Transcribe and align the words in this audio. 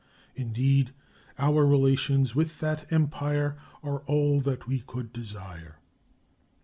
Indeed, 0.33 0.95
our 1.37 1.63
relations 1.63 2.33
with 2.33 2.59
that 2.59 2.91
Empire 2.91 3.59
are 3.83 3.99
all 4.07 4.41
that 4.41 4.65
we 4.65 4.79
could 4.79 5.13
desire. 5.13 5.77